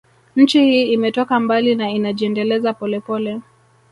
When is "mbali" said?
1.39-1.75